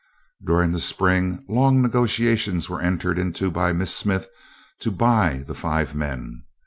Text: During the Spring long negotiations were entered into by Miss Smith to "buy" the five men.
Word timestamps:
During 0.43 0.71
the 0.71 0.79
Spring 0.79 1.45
long 1.47 1.83
negotiations 1.83 2.67
were 2.67 2.81
entered 2.81 3.19
into 3.19 3.51
by 3.51 3.71
Miss 3.71 3.93
Smith 3.95 4.27
to 4.79 4.89
"buy" 4.89 5.43
the 5.45 5.53
five 5.53 5.93
men. 5.93 6.41